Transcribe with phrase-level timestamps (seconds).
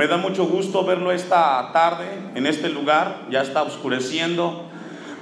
[0.00, 4.64] Me da mucho gusto verlo esta tarde en este lugar, ya está oscureciendo.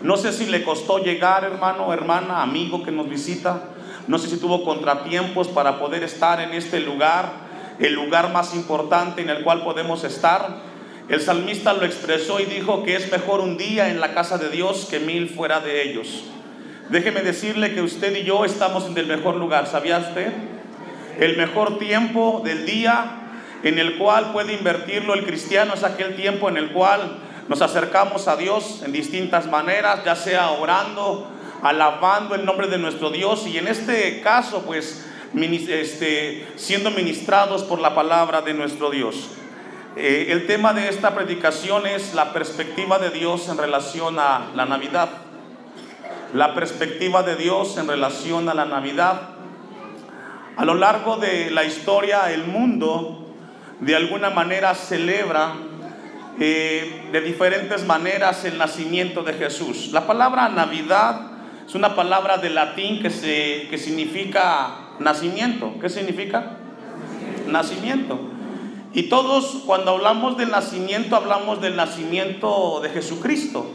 [0.02, 3.70] No sé si le costó llegar, hermano, hermana, amigo que nos visita.
[4.06, 7.28] No sé si tuvo contratiempos para poder estar en este lugar,
[7.80, 10.58] el lugar más importante en el cual podemos estar.
[11.08, 14.48] El salmista lo expresó y dijo que es mejor un día en la casa de
[14.48, 16.22] Dios que mil fuera de ellos.
[16.88, 20.32] Déjeme decirle que usted y yo estamos en el mejor lugar, ¿sabía usted?
[21.18, 23.17] El mejor tiempo del día
[23.62, 28.28] en el cual puede invertirlo el cristiano es aquel tiempo en el cual nos acercamos
[28.28, 31.28] a Dios en distintas maneras, ya sea orando,
[31.62, 37.80] alabando el nombre de nuestro Dios y en este caso pues este, siendo ministrados por
[37.80, 39.30] la palabra de nuestro Dios.
[39.96, 44.64] Eh, el tema de esta predicación es la perspectiva de Dios en relación a la
[44.64, 45.08] Navidad.
[46.34, 49.30] La perspectiva de Dios en relación a la Navidad.
[50.56, 53.27] A lo largo de la historia, el mundo
[53.80, 55.54] de alguna manera celebra
[56.40, 59.90] eh, de diferentes maneras el nacimiento de Jesús.
[59.92, 61.32] La palabra Navidad
[61.66, 65.74] es una palabra de latín que, se, que significa nacimiento.
[65.80, 66.56] ¿Qué significa?
[67.46, 68.20] Nacimiento.
[68.94, 73.70] Y todos cuando hablamos del nacimiento hablamos del nacimiento de Jesucristo.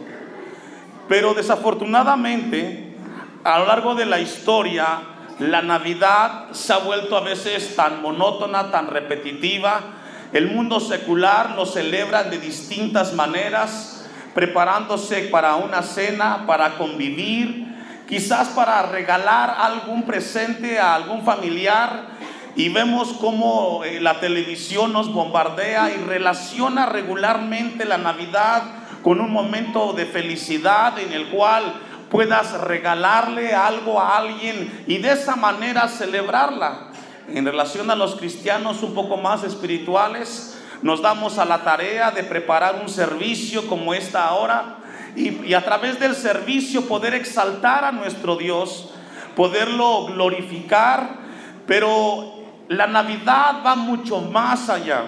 [1.08, 2.96] Pero desafortunadamente,
[3.44, 5.02] a lo largo de la historia,
[5.40, 9.82] la Navidad se ha vuelto a veces tan monótona, tan repetitiva.
[10.32, 17.68] El mundo secular lo celebra de distintas maneras, preparándose para una cena, para convivir,
[18.08, 22.14] quizás para regalar algún presente a algún familiar.
[22.56, 28.62] Y vemos cómo eh, la televisión nos bombardea y relaciona regularmente la Navidad
[29.02, 31.74] con un momento de felicidad en el cual
[32.14, 36.92] puedas regalarle algo a alguien y de esa manera celebrarla.
[37.28, 42.24] En relación a los cristianos un poco más espirituales, nos damos a la tarea de
[42.24, 44.78] preparar un servicio como esta ahora
[45.16, 48.92] y, a través del servicio poder exaltar a nuestro Dios,
[49.36, 51.16] poderlo glorificar,
[51.66, 55.06] pero la Navidad va mucho más allá.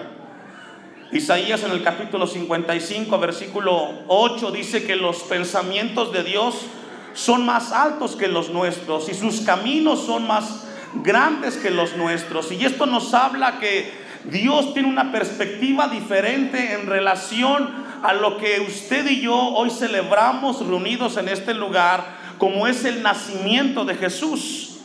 [1.12, 6.66] Isaías en el capítulo 55, versículo 8 dice que los pensamientos de Dios
[7.16, 10.64] son más altos que los nuestros y sus caminos son más
[11.02, 12.52] grandes que los nuestros.
[12.52, 13.90] Y esto nos habla que
[14.26, 20.64] Dios tiene una perspectiva diferente en relación a lo que usted y yo hoy celebramos
[20.64, 22.04] reunidos en este lugar,
[22.38, 24.80] como es el nacimiento de Jesús.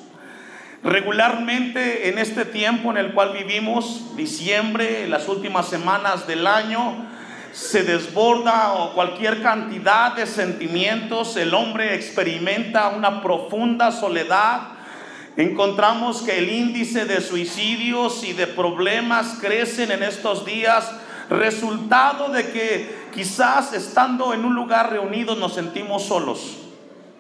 [0.83, 6.95] Regularmente en este tiempo en el cual vivimos, diciembre, las últimas semanas del año,
[7.51, 14.69] se desborda o cualquier cantidad de sentimientos, el hombre experimenta una profunda soledad.
[15.35, 20.91] Encontramos que el índice de suicidios y de problemas crecen en estos días,
[21.29, 26.57] resultado de que quizás estando en un lugar reunido nos sentimos solos.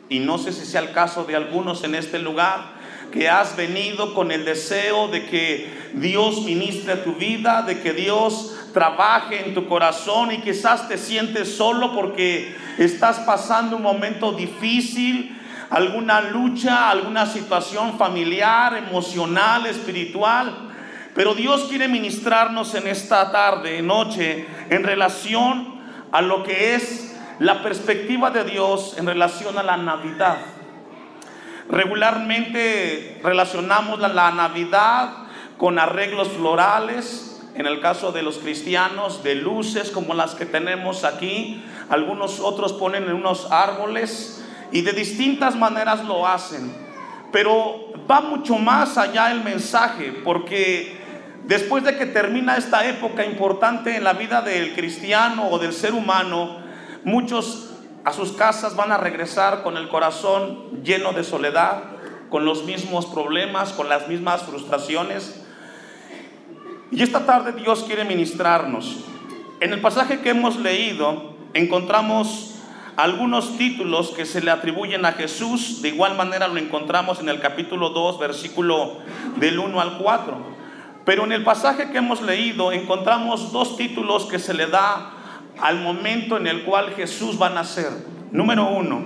[0.09, 2.81] Y no sé si sea el caso de algunos en este lugar
[3.11, 8.55] que has venido con el deseo de que Dios ministre tu vida, de que Dios
[8.73, 15.37] trabaje en tu corazón y quizás te sientes solo porque estás pasando un momento difícil,
[15.69, 20.69] alguna lucha, alguna situación familiar, emocional, espiritual.
[21.15, 27.63] Pero Dios quiere ministrarnos en esta tarde, noche, en relación a lo que es la
[27.63, 30.37] perspectiva de Dios en relación a la Navidad.
[31.69, 35.09] Regularmente relacionamos la, la Navidad
[35.57, 41.03] con arreglos florales, en el caso de los cristianos, de luces como las que tenemos
[41.03, 41.63] aquí.
[41.89, 46.71] Algunos otros ponen en unos árboles y de distintas maneras lo hacen.
[47.31, 50.97] Pero va mucho más allá el mensaje, porque
[51.45, 55.93] después de que termina esta época importante en la vida del cristiano o del ser
[55.93, 56.59] humano,
[57.03, 57.69] muchos
[58.03, 61.83] a sus casas van a regresar con el corazón lleno de soledad,
[62.29, 65.40] con los mismos problemas, con las mismas frustraciones.
[66.91, 69.05] Y esta tarde Dios quiere ministrarnos.
[69.61, 72.55] En el pasaje que hemos leído encontramos
[72.97, 75.81] algunos títulos que se le atribuyen a Jesús.
[75.81, 78.97] De igual manera lo encontramos en el capítulo 2, versículo
[79.37, 80.37] del 1 al 4.
[81.05, 85.13] Pero en el pasaje que hemos leído encontramos dos títulos que se le da
[85.61, 87.89] al momento en el cual Jesús va a nacer.
[88.31, 89.01] Número uno,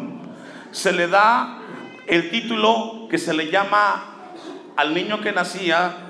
[0.72, 1.60] se le da
[2.08, 4.32] el título que se le llama
[4.76, 6.05] al niño que nacía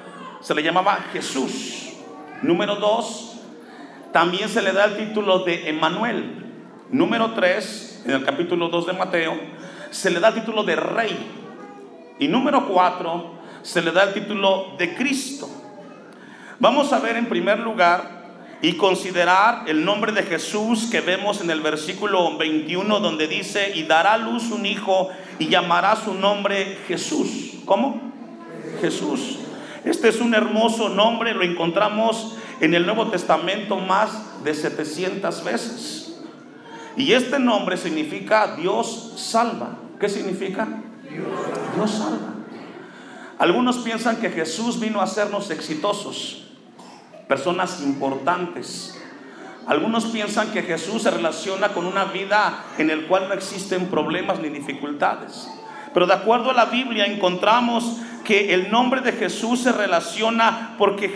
[0.46, 1.94] se le llamaba Jesús.
[2.44, 3.40] Número dos,
[4.14, 6.46] también se le da el título de Emanuel.
[6.92, 9.34] Número tres, en el capítulo 2 de Mateo,
[9.90, 11.18] se le da el título de Rey.
[12.20, 15.50] Y número cuatro, se le da el título de Cristo.
[16.60, 21.50] Vamos a ver en primer lugar y considerar el nombre de Jesús que vemos en
[21.50, 25.10] el versículo 21 donde dice, y dará a luz un hijo
[25.40, 27.54] y llamará su nombre Jesús.
[27.66, 28.00] ¿Cómo?
[28.80, 29.40] Jesús.
[29.86, 36.20] Este es un hermoso nombre, lo encontramos en el Nuevo Testamento más de 700 veces.
[36.98, 39.78] Y este nombre significa Dios salva.
[40.00, 40.68] ¿Qué significa?
[41.76, 42.34] Dios salva.
[43.38, 46.48] Algunos piensan que Jesús vino a hacernos exitosos,
[47.28, 49.00] personas importantes.
[49.68, 54.40] Algunos piensan que Jesús se relaciona con una vida en el cual no existen problemas
[54.40, 55.48] ni dificultades.
[55.96, 61.08] Pero de acuerdo a la Biblia encontramos que el nombre de Jesús se relaciona porque,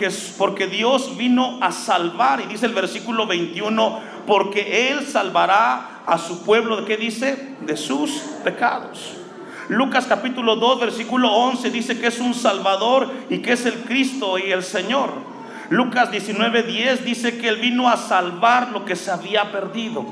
[0.68, 2.40] Dios vino a salvar.
[2.40, 7.56] Y dice el versículo 21, porque Él salvará a su pueblo, ¿de qué dice?
[7.60, 8.10] De sus
[8.42, 9.16] pecados.
[9.68, 14.38] Lucas capítulo 2, versículo 11 dice que es un Salvador y que es el Cristo
[14.38, 15.10] y el Señor.
[15.68, 20.06] Lucas 19, 10 dice que Él vino a salvar lo que se había perdido.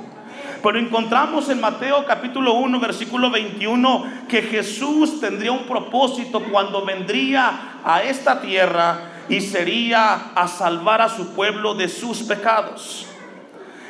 [0.63, 7.81] Pero encontramos en Mateo capítulo 1, versículo 21, que Jesús tendría un propósito cuando vendría
[7.85, 13.07] a esta tierra y sería a salvar a su pueblo de sus pecados.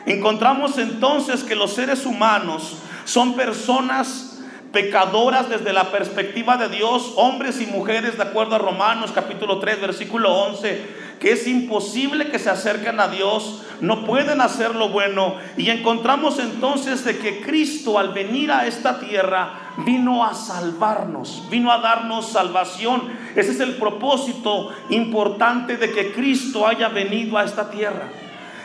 [0.05, 4.41] Encontramos entonces que los seres humanos son personas
[4.73, 9.81] pecadoras desde la perspectiva de Dios, hombres y mujeres, de acuerdo a Romanos capítulo 3,
[9.81, 15.35] versículo 11, que es imposible que se acerquen a Dios, no pueden hacer lo bueno.
[15.56, 21.73] Y encontramos entonces de que Cristo al venir a esta tierra vino a salvarnos, vino
[21.73, 23.03] a darnos salvación.
[23.35, 28.09] Ese es el propósito importante de que Cristo haya venido a esta tierra.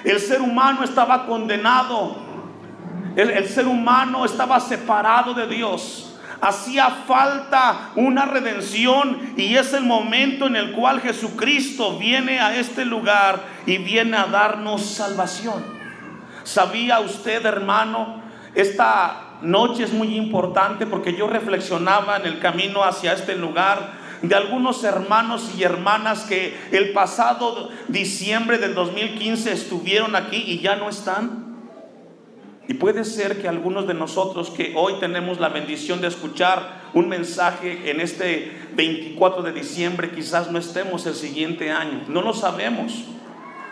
[0.04, 2.24] El ser humano estaba condenado
[3.16, 6.13] el, ser humano estaba separado de Dios.
[6.44, 12.84] Hacía falta una redención y es el momento en el cual Jesucristo viene a este
[12.84, 15.64] lugar y viene a darnos salvación.
[16.44, 18.22] ¿Sabía usted, hermano?
[18.56, 23.92] Esta noche es muy importante porque yo reflexionaba en el camino hacia este lugar
[24.22, 30.76] de algunos hermanos y hermanas que el pasado diciembre del 2015 estuvieron aquí y ya
[30.76, 31.53] no están.
[32.68, 37.10] Y puede ser que algunos de nosotros que hoy tenemos la bendición de escuchar un
[37.10, 42.06] mensaje en este 24 de diciembre, quizás no estemos el siguiente año.
[42.08, 43.04] No lo sabemos.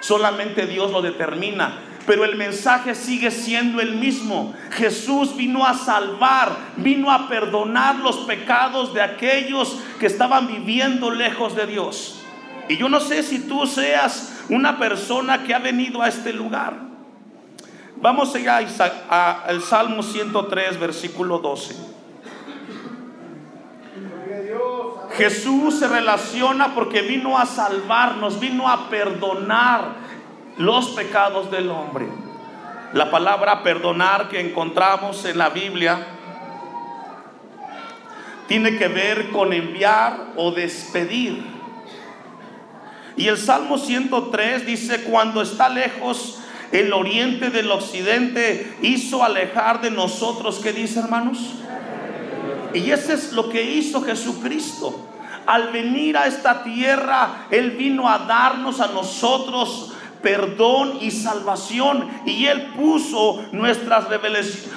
[0.01, 1.79] Solamente Dios lo determina.
[2.05, 4.53] Pero el mensaje sigue siendo el mismo.
[4.71, 11.55] Jesús vino a salvar, vino a perdonar los pecados de aquellos que estaban viviendo lejos
[11.55, 12.19] de Dios.
[12.67, 16.90] Y yo no sé si tú seas una persona que ha venido a este lugar.
[18.01, 18.59] Vamos allá
[19.45, 21.75] al Salmo 103, versículo 12.
[25.17, 29.89] Jesús se relaciona porque vino a salvarnos, vino a perdonar
[30.57, 32.07] los pecados del hombre.
[32.93, 36.07] La palabra perdonar que encontramos en la Biblia
[38.47, 41.45] tiene que ver con enviar o despedir.
[43.15, 46.39] Y el Salmo 103 dice, cuando está lejos
[46.71, 51.37] el oriente del occidente hizo alejar de nosotros, ¿qué dice hermanos?
[52.73, 55.07] Y eso es lo que hizo Jesucristo.
[55.45, 62.07] Al venir a esta tierra, Él vino a darnos a nosotros perdón y salvación.
[62.25, 64.05] Y Él puso nuestras,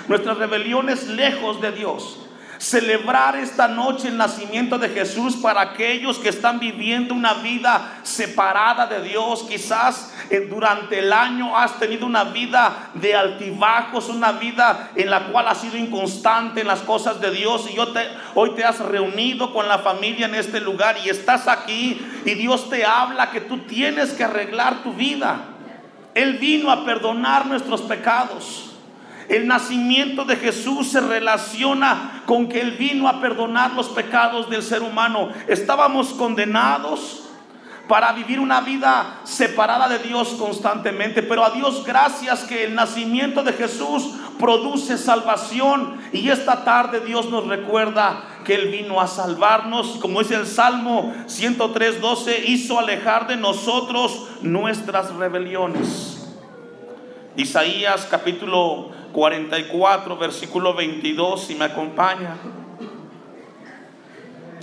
[0.08, 2.23] nuestras rebeliones lejos de Dios
[2.64, 8.86] celebrar esta noche el nacimiento de Jesús para aquellos que están viviendo una vida separada
[8.86, 9.42] de Dios.
[9.42, 15.26] Quizás eh, durante el año has tenido una vida de altibajos, una vida en la
[15.26, 18.00] cual has sido inconstante en las cosas de Dios y yo te,
[18.34, 22.70] hoy te has reunido con la familia en este lugar y estás aquí y Dios
[22.70, 25.48] te habla que tú tienes que arreglar tu vida.
[26.14, 28.73] Él vino a perdonar nuestros pecados.
[29.28, 34.62] El nacimiento de Jesús se relaciona con que Él vino a perdonar los pecados del
[34.62, 35.30] ser humano.
[35.48, 37.24] Estábamos condenados
[37.88, 41.22] para vivir una vida separada de Dios constantemente.
[41.22, 46.00] Pero a Dios gracias que el nacimiento de Jesús produce salvación.
[46.12, 49.98] Y esta tarde Dios nos recuerda que Él vino a salvarnos.
[50.00, 56.20] Como dice el Salmo 103, 12, hizo alejar de nosotros nuestras rebeliones.
[57.36, 62.36] Isaías capítulo 44, versículo 22, si me acompaña.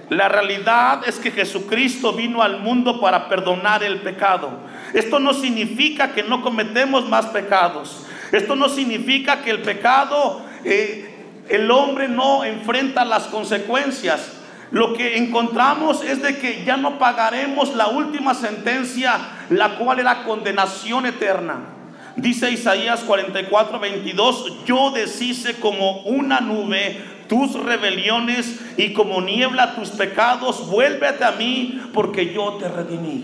[0.10, 4.52] La realidad es que Jesucristo vino al mundo para perdonar el pecado.
[4.94, 8.06] Esto no significa que no cometemos más pecados.
[8.34, 14.38] Esto no significa que el pecado, eh, el hombre no enfrenta las consecuencias.
[14.72, 20.24] lo que encontramos es de que ya no pagaremos la última sentencia, la cual era
[20.24, 21.81] condenación eterna.
[22.16, 29.90] Dice Isaías 44, 22, yo deshice como una nube tus rebeliones y como niebla tus
[29.92, 33.24] pecados, vuélvete a mí porque yo te redimí.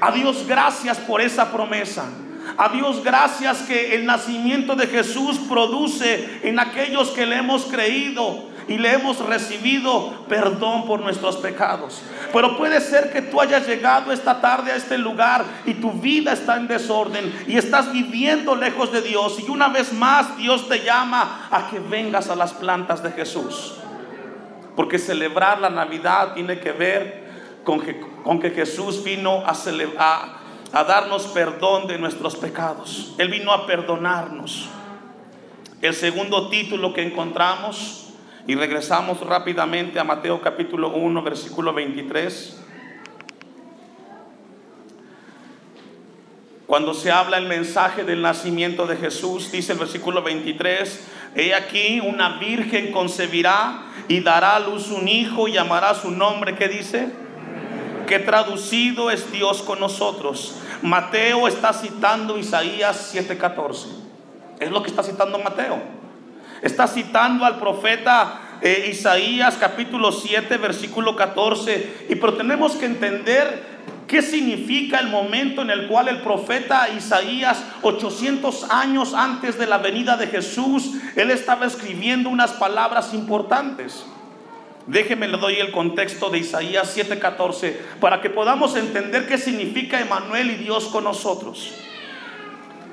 [0.00, 2.06] A Dios gracias por esa promesa.
[2.56, 8.53] A Dios gracias que el nacimiento de Jesús produce en aquellos que le hemos creído
[8.68, 12.02] y le hemos recibido perdón por nuestros pecados.
[12.32, 16.32] Pero puede ser que tú hayas llegado esta tarde a este lugar y tu vida
[16.32, 20.82] está en desorden y estás viviendo lejos de Dios y una vez más Dios te
[20.82, 23.74] llama a que vengas a las plantas de Jesús.
[24.74, 27.24] Porque celebrar la Navidad tiene que ver
[27.64, 27.80] con
[28.40, 30.38] que, Jesús vino a,
[30.72, 33.14] a darnos perdón de nuestros pecados.
[33.18, 34.68] Él vino a perdonarnos.
[35.80, 38.03] El segundo título que encontramos
[38.46, 42.60] y regresamos rápidamente a Mateo capítulo 1, versículo 23.
[46.66, 52.00] Cuando se habla el mensaje del nacimiento de Jesús, dice el versículo 23, he aquí
[52.00, 57.08] una virgen concebirá y dará a luz un hijo y llamará su nombre, ¿qué dice?
[58.06, 60.56] Que traducido es Dios con nosotros.
[60.82, 63.86] Mateo está citando Isaías 7:14.
[64.60, 66.03] Es lo que está citando Mateo.
[66.64, 72.06] Está citando al profeta eh, Isaías capítulo 7, versículo 14.
[72.08, 73.74] Y pero tenemos que entender
[74.06, 79.78] ¿Qué significa el momento en el cual el profeta Isaías, 800 años antes de la
[79.78, 84.04] venida de Jesús, él estaba escribiendo unas palabras importantes?
[84.86, 90.50] Déjeme le doy el contexto de Isaías 7:14 para que podamos entender qué significa Emanuel
[90.50, 91.74] y Dios con nosotros.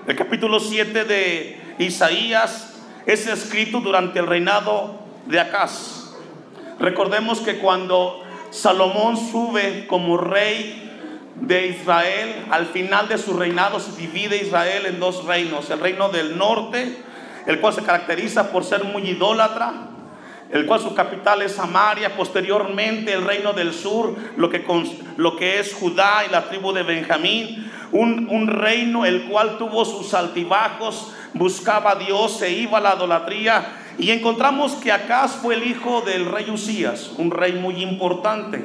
[0.08, 2.71] El capítulo 7 de Isaías
[3.06, 6.14] es escrito durante el reinado de Acaz.
[6.80, 10.90] Recordemos que cuando Salomón sube como rey
[11.36, 15.70] de Israel, al final de su reinado se divide Israel en dos reinos.
[15.70, 16.98] El reino del norte,
[17.46, 19.74] el cual se caracteriza por ser muy idólatra,
[20.52, 26.24] el cual su capital es Samaria, posteriormente el reino del sur, lo que, es Judá
[26.28, 31.96] y la tribu de Benjamín, un, un reino el cual tuvo sus altibajos, buscaba a
[31.96, 33.78] Dios, se iba a la idolatría.
[33.98, 38.64] Y encontramos que Acaz fue el hijo del rey Usías, un rey muy importante,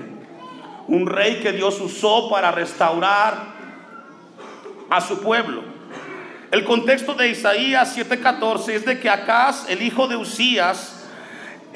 [0.88, 3.54] un rey que Dios usó para restaurar
[4.90, 5.62] a su pueblo.
[6.50, 10.95] El contexto de Isaías 7:14 es de que Acaz, el hijo de Usías,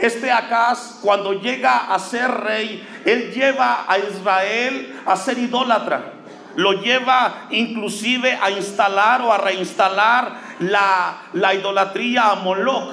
[0.00, 6.14] este Acaz, cuando llega a ser rey, él lleva a Israel a ser idólatra.
[6.57, 12.92] Lo lleva inclusive a instalar o a reinstalar la, idolatría a Moloch,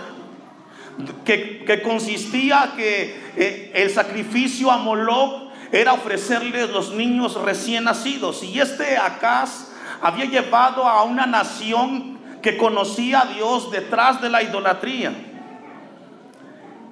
[1.26, 8.44] que, consistía que eh, el sacrificio a Moloch era ofrecerles los niños recién nacidos.
[8.44, 9.70] Y este Acaz
[10.02, 15.14] había llevado a una nación que conocía a Dios detrás de la idolatría.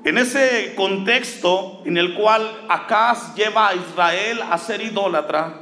[0.06, 5.56] En ese contexto en el cual Acaz lleva a Israel a ser idólatra,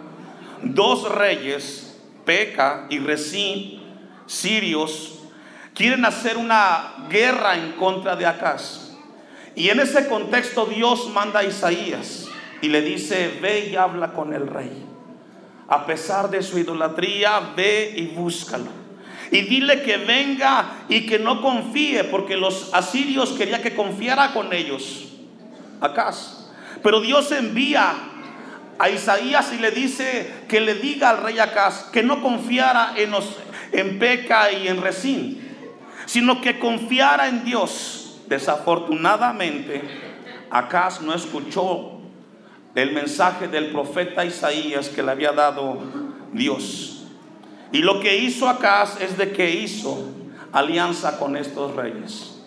[0.62, 3.82] dos reyes, Peca y Resín,
[4.26, 5.22] sirios,
[5.74, 8.98] quieren hacer una guerra en contra de Acaz.
[9.56, 12.28] Y en ese contexto Dios manda a Isaías
[12.62, 14.86] y le dice, ve y habla con el rey.
[15.70, 18.83] A pesar de su idolatría, ve y búscalo.
[19.34, 24.54] Y dile que venga y que no confíe, porque los asirios quería que confiara con
[24.54, 25.06] ellos.
[25.82, 26.52] Acaz.
[26.84, 27.96] Pero Dios envía
[28.78, 33.12] a Isaías y le dice que le diga al rey Acaz que no confiara en,
[33.72, 35.42] en Peca y en Resín,
[36.06, 38.22] sino que confiara en Dios.
[38.28, 39.82] Desafortunadamente,
[40.52, 42.02] Acaz no escuchó
[42.75, 45.80] el mensaje del profeta Isaías que le había dado
[46.34, 47.03] Dios.
[47.74, 50.08] Y lo que hizo Acaz es de que hizo
[50.51, 52.39] alianza con estos reyes.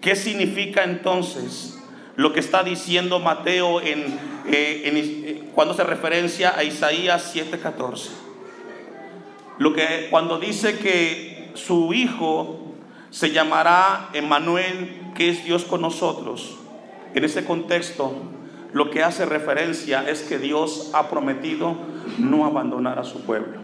[0.00, 1.78] ¿Qué significa entonces
[2.16, 4.00] lo que está diciendo Mateo en,
[4.46, 8.10] eh, eh, cuando se referencia a Isaías 7:14?
[9.58, 12.74] Lo que cuando dice que su hijo
[13.10, 16.58] se llamará Emmanuel, que es Dios con nosotros.
[17.14, 18.12] En ese contexto,
[18.72, 21.76] lo que hace referencia es que Dios ha prometido
[22.18, 23.63] no abandonar a su pueblo.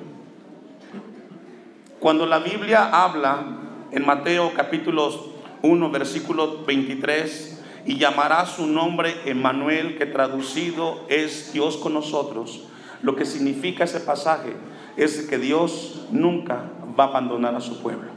[2.01, 3.45] Cuando la Biblia habla
[3.93, 5.13] en Mateo capítulo
[5.61, 12.63] 1, versículo 23, y llamará su nombre Emmanuel, que traducido es Dios con nosotros,
[13.03, 14.55] lo que significa ese pasaje
[14.97, 18.11] es que Dios nunca va a abandonar a su pueblo.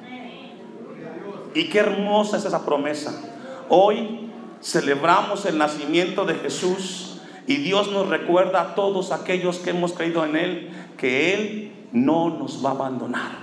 [1.54, 3.22] Y qué hermosa es esa promesa.
[3.68, 9.92] Hoy celebramos el nacimiento de Jesús y Dios nos recuerda a todos aquellos que hemos
[9.92, 13.43] creído en Él que Él no nos va a abandonar.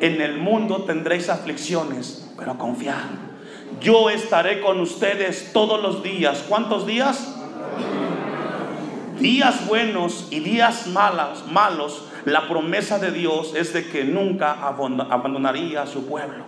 [0.00, 2.94] En el mundo tendréis aflicciones, pero confiad.
[3.80, 6.44] Yo estaré con ustedes todos los días.
[6.48, 7.34] ¿Cuántos días?
[9.18, 12.04] Días buenos y días malos, malos.
[12.24, 16.44] La promesa de Dios es de que nunca abandonaría a su pueblo.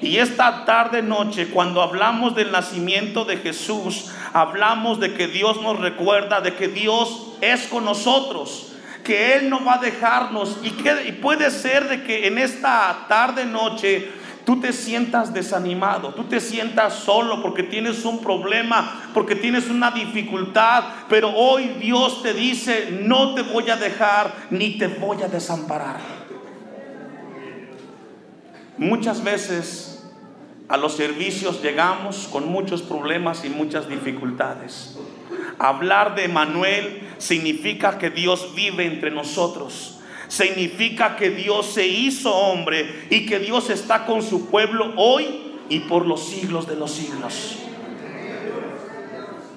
[0.00, 5.80] Y esta tarde noche, cuando hablamos del nacimiento de Jesús, hablamos de que Dios nos
[5.80, 8.67] recuerda, de que Dios es con nosotros,
[9.08, 10.58] que Él no va a dejarnos.
[10.62, 14.10] Y, puede ser de que en esta tarde noche
[14.44, 19.92] tú te sientas desanimado, tú te sientas solo porque tienes un problema, porque tienes una
[19.92, 25.28] dificultad, pero hoy Dios te dice, no te voy a dejar ni te voy a
[25.28, 25.96] desamparar.
[28.76, 30.06] Muchas veces
[30.68, 34.98] a los servicios llegamos con muchos problemas y muchas dificultades.
[35.58, 39.98] Hablar de Manuel significa que Dios vive entre nosotros.
[40.28, 45.80] Significa que Dios se hizo hombre y que Dios está con su pueblo hoy y
[45.80, 47.56] por los siglos de los siglos.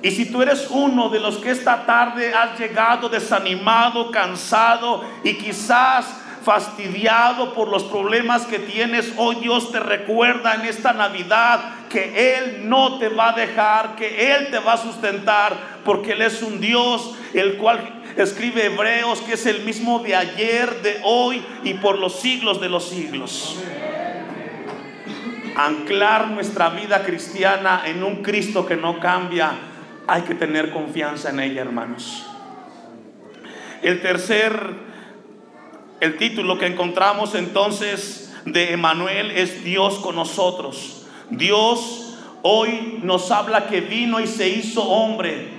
[0.01, 5.35] Y si tú eres uno de los que esta tarde has llegado desanimado, cansado y
[5.35, 6.05] quizás
[6.43, 11.59] fastidiado por los problemas que tienes, hoy Dios te recuerda en esta Navidad
[11.91, 16.21] que Él no te va a dejar, que Él te va a sustentar, porque Él
[16.21, 21.43] es un Dios el cual escribe Hebreos, que es el mismo de ayer, de hoy
[21.63, 23.59] y por los siglos de los siglos.
[25.55, 29.51] Anclar nuestra vida cristiana en un Cristo que no cambia,
[30.07, 32.25] hay que tener confianza en ella, hermanos.
[33.81, 34.91] El tercer
[36.01, 41.00] el título que encontramos entonces de Emanuel es Dios con nosotros.
[41.31, 45.49] Dios hoy nos habla que vino y se hizo hombre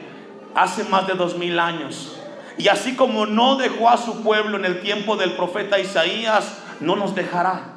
[0.54, 2.16] hace más de dos mil años.
[2.58, 6.96] Y así como no dejó a su pueblo en el tiempo del profeta Isaías, no
[6.96, 7.74] nos dejará.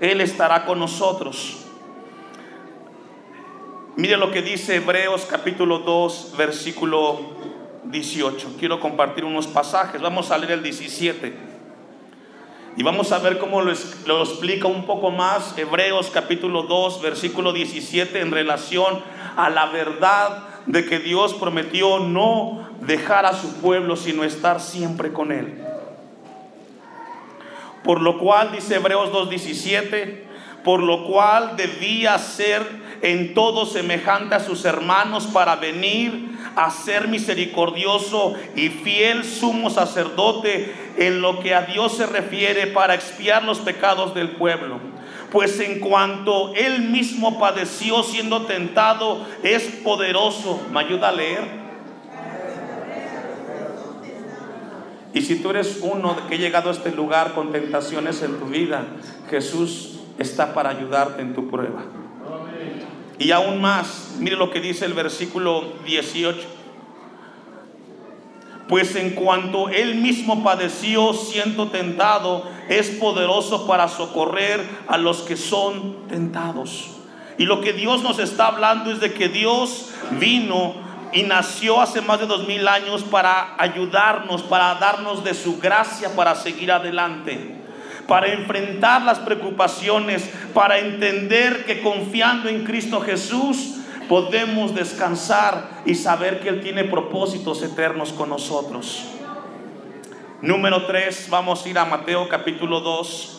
[0.00, 1.58] Él estará con nosotros.
[3.96, 7.20] Mire lo que dice Hebreos capítulo 2, versículo
[7.84, 8.56] 18.
[8.58, 10.00] Quiero compartir unos pasajes.
[10.00, 11.43] Vamos a leer el 17.
[12.76, 18.20] Y vamos a ver cómo lo, explica un poco más Hebreos capítulo 2, versículo 17
[18.20, 19.00] en relación
[19.36, 25.12] a la verdad de que Dios prometió no dejar a su pueblo, sino estar siempre
[25.12, 25.62] con él.
[27.84, 30.24] Por lo cual, dice Hebreos 2.17,
[30.64, 32.66] por lo cual debía ser
[33.04, 40.74] en todo semejante a sus hermanos para venir a ser misericordioso y fiel sumo sacerdote
[40.96, 44.80] en lo que a Dios se refiere para expiar los pecados del pueblo.
[45.30, 50.62] Pues en cuanto él mismo padeció siendo tentado, es poderoso.
[50.72, 51.42] ¿Me ayuda a leer?
[55.12, 58.46] Y si tú eres uno que ha llegado a este lugar con tentaciones en tu
[58.46, 58.86] vida,
[59.28, 61.82] Jesús está para ayudarte en tu prueba.
[63.18, 66.38] Y aún más, mire lo que dice el versículo 18.
[68.68, 75.36] Pues en cuanto él mismo padeció siendo tentado, es poderoso para socorrer a los que
[75.36, 76.90] son tentados.
[77.38, 80.74] Y lo que Dios nos está hablando es de que Dios vino
[81.12, 86.14] y nació hace más de dos mil años para ayudarnos, para darnos de su gracia
[86.16, 87.63] para seguir adelante
[88.06, 93.76] para enfrentar las preocupaciones, para entender que confiando en Cristo Jesús
[94.08, 99.04] podemos descansar y saber que Él tiene propósitos eternos con nosotros.
[100.42, 103.30] Número 3, vamos a ir a Mateo capítulo 2.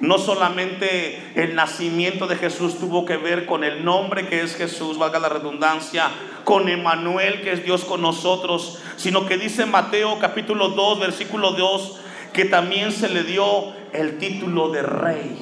[0.00, 4.98] No solamente el nacimiento de Jesús tuvo que ver con el nombre que es Jesús,
[4.98, 6.10] valga la redundancia,
[6.42, 12.00] con Emanuel que es Dios con nosotros, sino que dice Mateo capítulo 2, versículo 2,
[12.34, 15.36] que también se le dio el título de rey.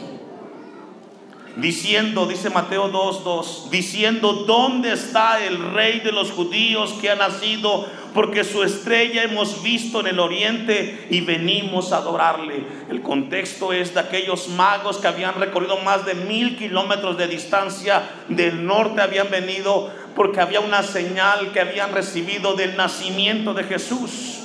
[1.56, 7.86] Diciendo, dice Mateo 2.2, diciendo, ¿dónde está el rey de los judíos que ha nacido?
[8.14, 12.64] Porque su estrella hemos visto en el oriente y venimos a adorarle.
[12.90, 18.02] El contexto es de aquellos magos que habían recorrido más de mil kilómetros de distancia
[18.28, 24.41] del norte, habían venido porque había una señal que habían recibido del nacimiento de Jesús.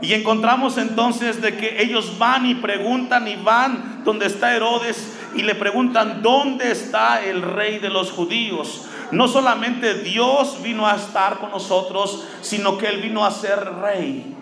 [0.00, 5.42] Y encontramos entonces de que ellos van y preguntan y van donde está Herodes y
[5.42, 8.86] le preguntan, ¿dónde está el rey de los judíos?
[9.10, 14.36] No solamente Dios vino a estar con nosotros, sino que Él vino a ser rey.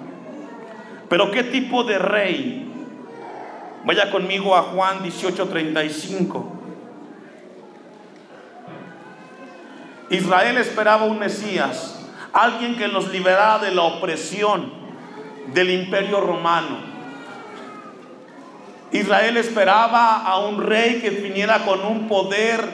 [1.08, 2.70] Pero ¿qué tipo de rey?
[3.84, 6.52] Vaya conmigo a Juan 18:35.
[10.10, 14.85] Israel esperaba un Mesías, alguien que los liberara de la opresión
[15.52, 16.96] del imperio romano.
[18.92, 22.64] Israel esperaba a un rey que viniera con un poder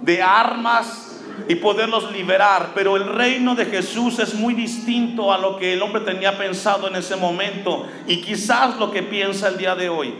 [0.00, 1.12] de armas
[1.48, 2.70] y poderlos liberar.
[2.74, 6.88] Pero el reino de Jesús es muy distinto a lo que el hombre tenía pensado
[6.88, 10.14] en ese momento y quizás lo que piensa el día de hoy.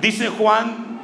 [0.00, 1.00] Dice Juan,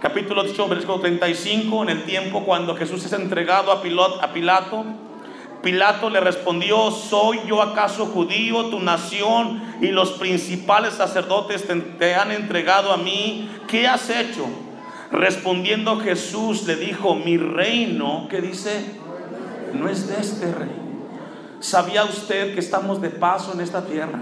[0.00, 4.84] capítulo 8, versículo 35, en el tiempo cuando Jesús es entregado a Pilato,
[5.64, 11.64] Pilato le respondió, ¿soy yo acaso judío, tu nación y los principales sacerdotes
[11.98, 13.50] te, han entregado a mí?
[13.66, 14.44] ¿Qué has hecho?
[15.10, 18.84] Respondiendo Jesús le dijo, mi reino, ¿qué dice?
[19.72, 20.84] No es de este reino.
[21.60, 24.20] ¿Sabía usted que estamos de paso en esta tierra?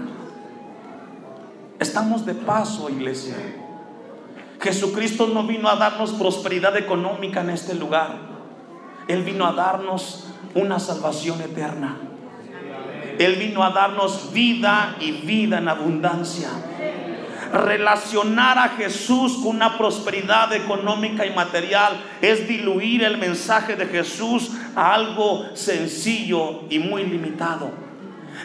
[1.77, 3.35] Estamos de paso, iglesia.
[4.61, 8.15] Jesucristo no vino a darnos prosperidad económica en este lugar.
[9.09, 11.97] Él vino a darnos una salvación eterna.
[13.19, 16.49] Él vino a darnos vida y vida en abundancia
[17.53, 24.51] relacionar a Jesús con una prosperidad económica y material es diluir el mensaje de Jesús
[24.75, 27.71] a algo sencillo y muy limitado.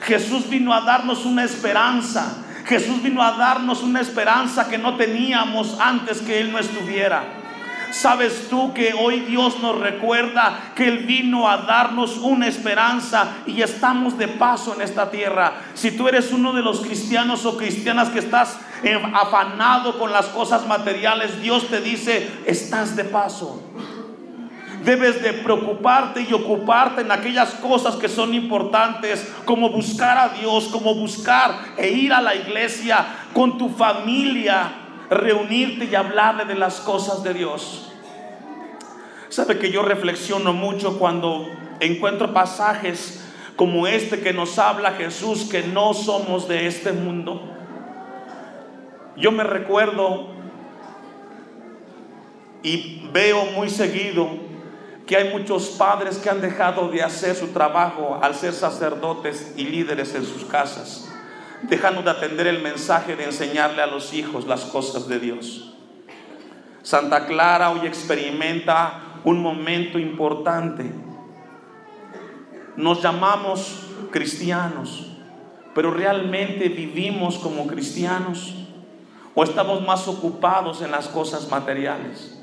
[0.03, 2.45] Jesús vino a darnos una esperanza.
[2.67, 7.38] Jesús vino a darnos una esperanza que no teníamos antes que Él no estuviera.
[7.91, 13.63] ¿Sabes tú que hoy Dios nos recuerda que Él vino a darnos una esperanza y
[13.63, 15.55] estamos de paso en esta tierra?
[15.75, 18.59] Si tú eres uno de los cristianos o cristianas que estás
[19.15, 23.63] afanado con las cosas materiales, Dios te dice, estás de paso.
[24.85, 30.69] Debes de preocuparte y ocuparte en aquellas cosas que son importantes, como buscar a Dios,
[30.69, 34.78] como buscar e ir a la iglesia con tu familia,
[35.11, 37.93] reunirte y hablarle de las cosas de Dios.
[39.29, 41.47] Sabe que yo reflexiono mucho cuando
[41.81, 43.25] encuentro pasajes
[43.57, 47.43] como este que nos habla Jesús, que no somos de este mundo.
[49.17, 50.29] Yo me recuerdo
[52.63, 54.29] y veo muy seguido
[55.07, 59.65] que hay muchos padres que han dejado de hacer su trabajo al ser sacerdotes y
[59.65, 61.08] líderes en sus casas,
[61.63, 65.75] dejando de atender el mensaje de enseñarle a los hijos las cosas de Dios.
[66.83, 70.91] Santa Clara hoy experimenta un momento importante.
[72.77, 75.11] Nos llamamos cristianos,
[75.75, 78.55] pero realmente vivimos como cristianos
[79.35, 82.35] o estamos más ocupados en las cosas materiales.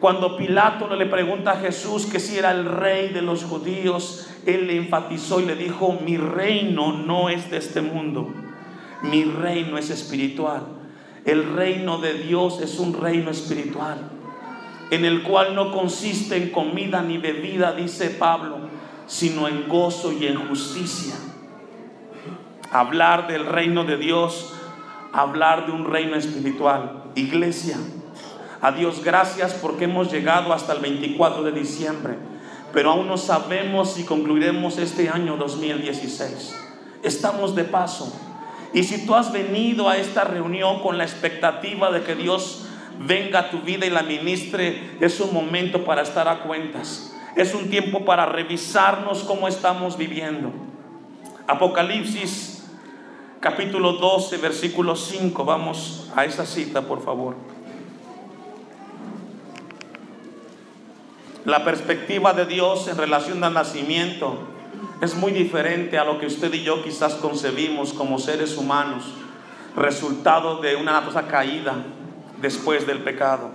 [0.00, 4.66] Cuando Pilato le pregunta a Jesús que si era el rey de los judíos, él
[4.66, 8.32] le enfatizó y le dijo, mi reino no es de este mundo,
[9.10, 10.62] mi reino es espiritual.
[11.24, 13.98] El reino de Dios es un reino espiritual,
[14.90, 18.58] en el cual no consiste en comida ni bebida, dice Pablo,
[19.06, 21.14] sino en gozo y en justicia.
[22.70, 24.54] Hablar del reino de Dios
[25.14, 27.04] hablar de un reino espiritual.
[27.14, 27.78] Iglesia,
[28.60, 32.16] a Dios gracias porque hemos llegado hasta el 24 de diciembre,
[32.72, 36.56] pero aún no sabemos si concluiremos este año 2016.
[37.04, 38.12] Estamos de paso.
[38.74, 42.66] Y si tú has venido a esta reunión con la expectativa de que Dios
[42.98, 47.14] venga a tu vida y la ministre, es un momento para estar a cuentas.
[47.36, 50.50] Es un tiempo para revisarnos cómo estamos viviendo.
[51.46, 52.64] Apocalipsis
[53.38, 55.44] capítulo 12, versículo 5.
[55.44, 57.36] Vamos a esa cita, por favor.
[61.44, 64.53] La perspectiva de Dios en relación al nacimiento
[65.04, 69.04] es muy diferente a lo que usted y yo quizás concebimos como seres humanos,
[69.76, 71.74] resultado de una naturaleza caída
[72.40, 73.50] después del pecado.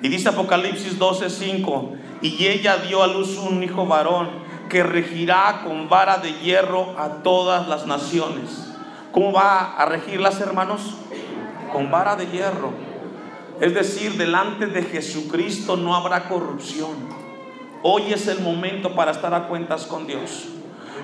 [0.00, 4.30] Y dice Apocalipsis 12, 5, y ella dio a luz un hijo varón
[4.68, 8.72] que regirá con vara de hierro a todas las naciones.
[9.12, 10.94] ¿Cómo va a regirlas, hermanos?
[11.72, 12.72] Con vara de hierro.
[13.60, 17.21] Es decir, delante de Jesucristo no habrá corrupción.
[17.84, 20.44] Hoy es el momento para estar a cuentas con Dios.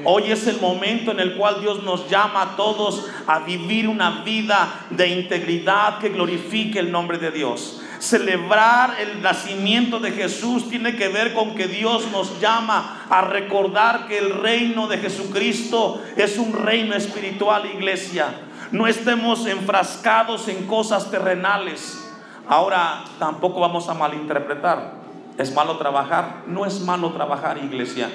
[0.05, 4.23] Hoy es el momento en el cual Dios nos llama a todos a vivir una
[4.23, 7.83] vida de integridad que glorifique el nombre de Dios.
[7.99, 14.07] Celebrar el nacimiento de Jesús tiene que ver con que Dios nos llama a recordar
[14.07, 18.43] que el reino de Jesucristo es un reino espiritual, iglesia.
[18.71, 21.99] No estemos enfrascados en cosas terrenales.
[22.47, 24.98] Ahora tampoco vamos a malinterpretar.
[25.39, 26.43] ¿Es malo trabajar?
[26.47, 28.11] No es malo trabajar, iglesia.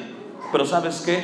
[0.52, 1.24] Pero ¿sabes qué?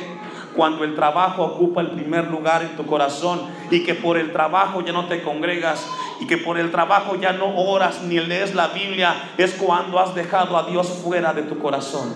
[0.54, 4.84] cuando el trabajo ocupa el primer lugar en tu corazón y que por el trabajo
[4.84, 5.86] ya no te congregas
[6.20, 10.14] y que por el trabajo ya no oras ni lees la Biblia, es cuando has
[10.14, 12.12] dejado a Dios fuera de tu corazón.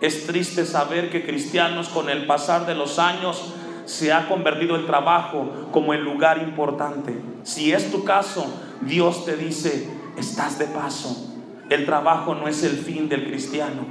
[0.00, 3.54] Es triste saber que cristianos con el pasar de los años
[3.86, 7.20] se ha convertido el trabajo como el lugar importante.
[7.44, 8.46] Si es tu caso,
[8.82, 11.31] Dios te dice, estás de paso.
[11.72, 13.86] El trabajo no es el fin del cristiano.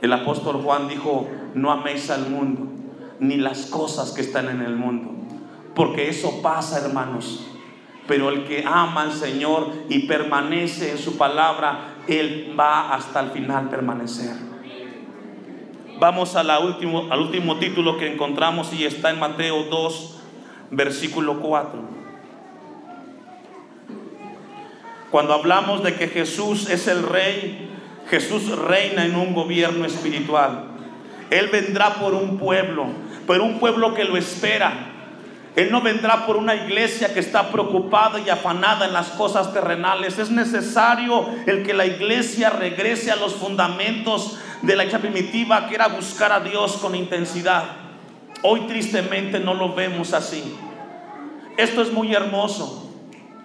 [0.00, 2.68] El apóstol Juan dijo, no améis al mundo,
[3.18, 5.10] ni las cosas que están en el mundo,
[5.74, 7.44] porque eso pasa, hermanos.
[8.06, 13.30] Pero el que ama al Señor y permanece en su palabra, Él va hasta el
[13.30, 14.36] final permanecer.
[15.98, 20.20] Vamos último, al último título que encontramos y está en Mateo 2,
[20.70, 22.03] versículo 4.
[25.14, 27.70] Cuando hablamos de que Jesús es el rey,
[28.10, 30.64] Jesús reina en un gobierno espiritual.
[31.30, 32.86] Él vendrá por un pueblo,
[33.24, 34.72] por un pueblo que lo espera.
[35.54, 40.18] Él no vendrá por una iglesia que está preocupada y afanada en las cosas terrenales.
[40.18, 45.76] Es necesario el que la iglesia regrese a los fundamentos de la iglesia primitiva, que
[45.76, 47.62] era buscar a Dios con intensidad.
[48.42, 50.56] Hoy tristemente no lo vemos así.
[51.56, 52.90] Esto es muy hermoso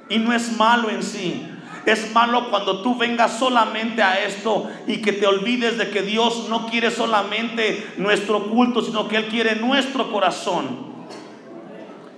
[0.09, 1.45] y no es malo en sí.
[1.85, 6.47] Es malo cuando tú vengas solamente a esto y que te olvides de que Dios
[6.49, 10.89] no quiere solamente nuestro culto, sino que Él quiere nuestro corazón.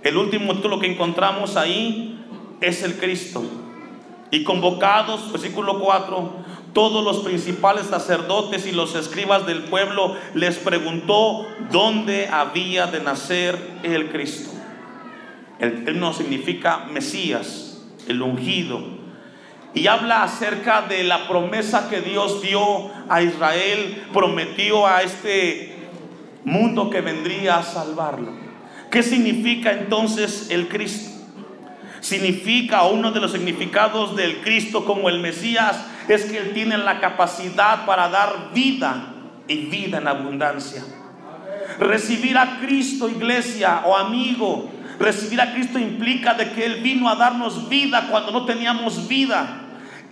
[0.04, 2.20] El último título que encontramos ahí
[2.60, 3.44] es el Cristo.
[4.32, 6.32] Y convocados, versículo 4,
[6.74, 13.60] todos los principales sacerdotes y los escribas del pueblo les preguntó dónde había de nacer
[13.84, 14.50] el Cristo.
[15.60, 19.01] El término significa Mesías, el ungido,
[19.74, 25.76] y habla acerca de la promesa que Dios dio a Israel, prometió a este
[26.44, 28.34] mundo que vendría a salvarlo.
[28.90, 31.10] ¿Qué significa entonces el Cristo?
[32.02, 37.00] Significa, uno de los significados del Cristo como el Mesías, es que Él tiene la
[37.00, 39.14] capacidad para dar vida
[39.48, 40.84] y vida en abundancia.
[41.80, 47.16] Recibir a Cristo, iglesia o amigo, recibir a Cristo implica de que Él vino a
[47.16, 49.61] darnos vida cuando no teníamos vida.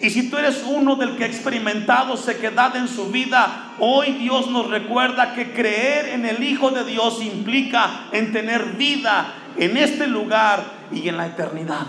[0.02, 4.50] Y si tú eres uno del que ha experimentado sequedad en su vida, hoy Dios
[4.50, 10.08] nos recuerda que creer en el Hijo de Dios implica en tener vida en este
[10.08, 11.86] lugar y en la eternidad.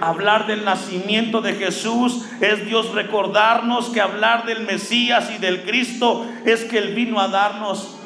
[0.00, 6.26] Hablar del nacimiento de Jesús es Dios recordarnos que hablar del Mesías y del Cristo
[6.46, 7.96] es que Él vino a darnos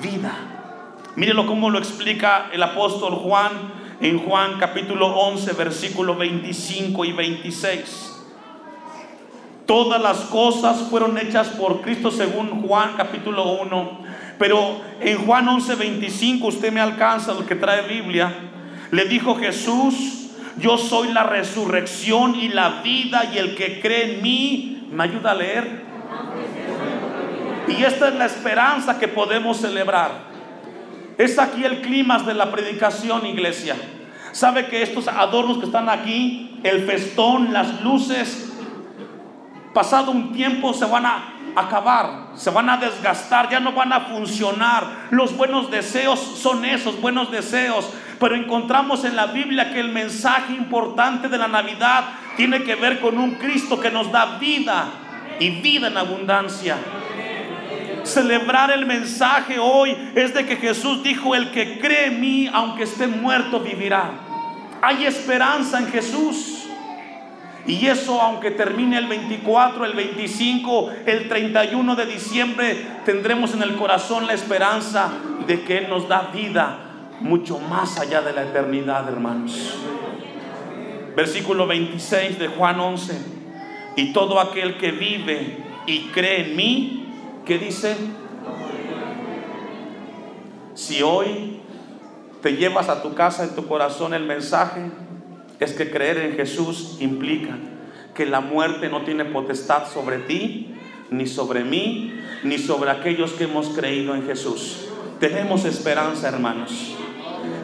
[0.00, 0.32] vida.
[1.16, 8.16] Mírenlo cómo lo explica el apóstol Juan en Juan capítulo 11, versículo 25 y 26.
[9.66, 14.00] Todas las cosas fueron hechas por Cristo según Juan capítulo 1.
[14.38, 18.32] Pero en Juan 11, 25, usted me alcanza, lo que trae Biblia,
[18.90, 24.22] le dijo Jesús, yo soy la resurrección y la vida y el que cree en
[24.22, 25.84] mí, ¿me ayuda a leer?
[27.68, 30.29] Y esta es la esperanza que podemos celebrar.
[31.20, 33.76] Es aquí el clima de la predicación, iglesia.
[34.32, 38.50] ¿Sabe que estos adornos que están aquí, el festón, las luces,
[39.74, 44.00] pasado un tiempo se van a acabar, se van a desgastar, ya no van a
[44.00, 45.08] funcionar.
[45.10, 47.90] Los buenos deseos son esos, buenos deseos.
[48.18, 52.04] Pero encontramos en la Biblia que el mensaje importante de la Navidad
[52.38, 54.86] tiene que ver con un Cristo que nos da vida
[55.38, 56.78] y vida en abundancia.
[58.04, 62.84] Celebrar el mensaje hoy es de que Jesús dijo, el que cree en mí, aunque
[62.84, 64.10] esté muerto, vivirá.
[64.82, 66.56] Hay esperanza en Jesús.
[67.66, 73.76] Y eso, aunque termine el 24, el 25, el 31 de diciembre, tendremos en el
[73.76, 75.10] corazón la esperanza
[75.46, 76.78] de que Él nos da vida
[77.20, 79.76] mucho más allá de la eternidad, hermanos.
[81.14, 83.40] Versículo 26 de Juan 11.
[83.96, 86.99] Y todo aquel que vive y cree en mí,
[87.44, 87.96] ¿Qué dice?
[90.74, 91.60] Si hoy
[92.42, 94.90] te llevas a tu casa en tu corazón el mensaje,
[95.58, 97.56] es que creer en Jesús implica
[98.14, 100.74] que la muerte no tiene potestad sobre ti,
[101.10, 102.12] ni sobre mí,
[102.44, 104.88] ni sobre aquellos que hemos creído en Jesús.
[105.18, 106.94] Tenemos esperanza, hermanos.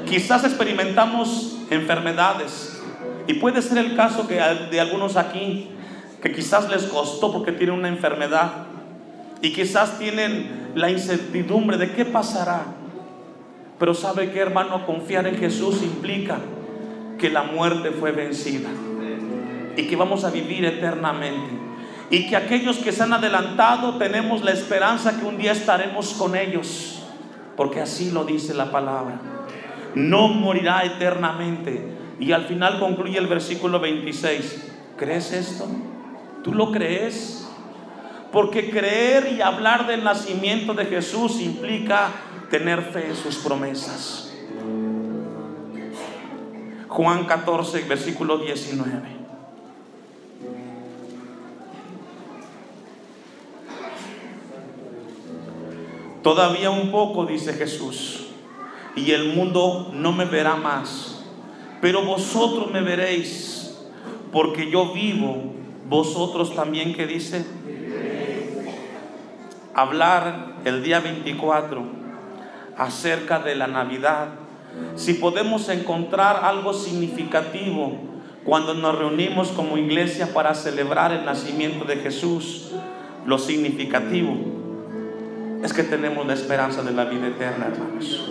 [0.06, 2.80] Quizás experimentamos enfermedades
[3.26, 5.70] y puede ser el caso que de algunos aquí
[6.22, 8.65] que quizás les costó porque tienen una enfermedad
[9.42, 12.64] y quizás tienen la incertidumbre de qué pasará.
[13.78, 16.38] Pero sabe que hermano, confiar en Jesús implica
[17.18, 18.68] que la muerte fue vencida
[19.76, 21.54] y que vamos a vivir eternamente.
[22.08, 26.36] Y que aquellos que se han adelantado tenemos la esperanza que un día estaremos con
[26.36, 27.02] ellos,
[27.56, 29.20] porque así lo dice la palabra.
[29.94, 31.94] No morirá eternamente.
[32.20, 34.72] Y al final concluye el versículo 26.
[34.96, 35.66] ¿Crees esto?
[36.42, 37.45] ¿Tú lo crees?
[38.32, 42.10] Porque creer y hablar del nacimiento de Jesús implica
[42.50, 44.32] tener fe en sus promesas.
[46.88, 49.16] Juan 14, versículo 19.
[56.22, 58.26] Todavía un poco, dice Jesús,
[58.96, 61.22] y el mundo no me verá más,
[61.80, 63.78] pero vosotros me veréis,
[64.32, 65.52] porque yo vivo,
[65.88, 67.44] vosotros también, que dice?
[69.76, 71.82] Hablar el día 24
[72.78, 74.28] acerca de la Navidad,
[74.94, 77.92] si podemos encontrar algo significativo
[78.42, 82.70] cuando nos reunimos como iglesia para celebrar el nacimiento de Jesús,
[83.26, 84.38] lo significativo
[85.62, 88.30] es que tenemos la esperanza de la vida eterna, hermanos.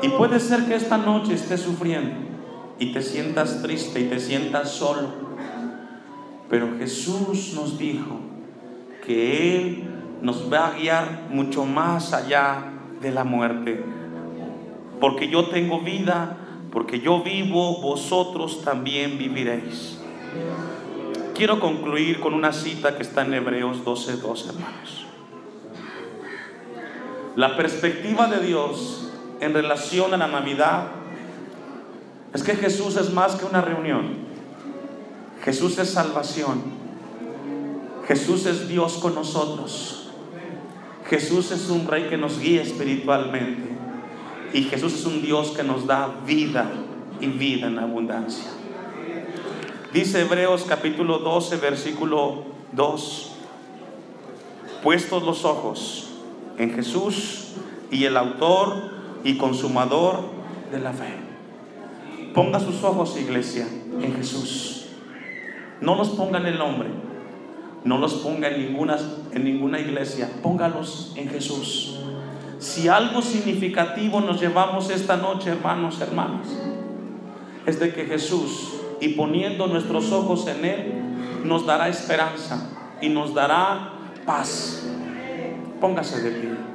[0.00, 2.14] Y puede ser que esta noche estés sufriendo
[2.78, 5.10] y te sientas triste y te sientas solo.
[6.48, 8.25] Pero Jesús nos dijo
[9.06, 9.84] que Él
[10.20, 13.82] nos va a guiar mucho más allá de la muerte.
[15.00, 16.36] Porque yo tengo vida,
[16.72, 20.00] porque yo vivo, vosotros también viviréis.
[21.34, 25.06] Quiero concluir con una cita que está en Hebreos 12, 12, hermanos.
[27.36, 30.88] La perspectiva de Dios en relación a la Navidad
[32.32, 34.26] es que Jesús es más que una reunión.
[35.44, 36.75] Jesús es salvación.
[38.06, 40.08] Jesús es Dios con nosotros.
[41.08, 43.76] Jesús es un rey que nos guía espiritualmente.
[44.52, 46.70] Y Jesús es un Dios que nos da vida
[47.20, 48.50] y vida en abundancia.
[49.92, 53.32] Dice Hebreos capítulo 12, versículo 2.
[54.82, 56.10] Puestos los ojos
[56.58, 57.48] en Jesús
[57.90, 58.90] y el autor
[59.24, 60.20] y consumador
[60.70, 61.14] de la fe.
[62.34, 63.66] Ponga sus ojos, iglesia,
[64.00, 64.86] en Jesús.
[65.80, 66.88] No los ponga en el hombre,
[67.86, 68.98] no los ponga en ninguna,
[69.32, 72.00] en ninguna iglesia, póngalos en Jesús.
[72.58, 76.48] Si algo significativo nos llevamos esta noche, hermanos, hermanas,
[77.64, 80.94] es de que Jesús, y poniendo nuestros ojos en Él,
[81.44, 82.70] nos dará esperanza
[83.00, 83.92] y nos dará
[84.24, 84.84] paz.
[85.80, 86.65] Póngase de pie.